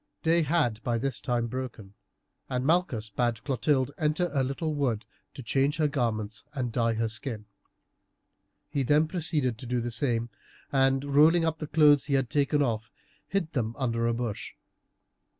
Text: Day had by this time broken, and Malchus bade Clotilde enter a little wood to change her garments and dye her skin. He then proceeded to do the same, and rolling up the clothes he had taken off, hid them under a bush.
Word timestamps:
Day 0.23 0.41
had 0.41 0.81
by 0.81 0.97
this 0.97 1.21
time 1.21 1.45
broken, 1.45 1.93
and 2.49 2.65
Malchus 2.65 3.11
bade 3.11 3.43
Clotilde 3.43 3.91
enter 3.99 4.31
a 4.33 4.43
little 4.43 4.73
wood 4.73 5.05
to 5.35 5.43
change 5.43 5.77
her 5.77 5.87
garments 5.87 6.43
and 6.55 6.71
dye 6.71 6.93
her 6.95 7.07
skin. 7.07 7.45
He 8.67 8.81
then 8.81 9.07
proceeded 9.07 9.59
to 9.59 9.67
do 9.67 9.79
the 9.79 9.91
same, 9.91 10.31
and 10.71 11.05
rolling 11.05 11.45
up 11.45 11.59
the 11.59 11.67
clothes 11.67 12.05
he 12.05 12.15
had 12.15 12.31
taken 12.31 12.63
off, 12.63 12.89
hid 13.27 13.51
them 13.51 13.75
under 13.77 14.07
a 14.07 14.13
bush. 14.15 14.53